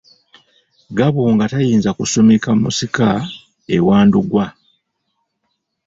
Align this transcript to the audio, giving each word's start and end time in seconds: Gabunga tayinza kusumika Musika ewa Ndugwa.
Gabunga 0.97 1.43
tayinza 1.51 1.89
kusumika 1.97 2.49
Musika 2.61 3.09
ewa 3.75 3.97
Ndugwa. 4.07 4.45